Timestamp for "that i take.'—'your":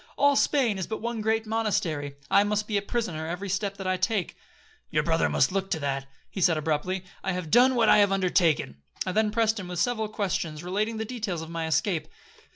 3.77-5.03